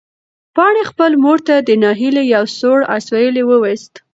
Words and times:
پاڼې 0.55 0.81
خپلې 0.91 1.15
مور 1.23 1.39
ته 1.47 1.55
د 1.67 1.69
ناهیلۍ 1.83 2.25
یو 2.35 2.43
سوړ 2.57 2.79
اسوېلی 2.97 3.43
وویست. 3.45 3.93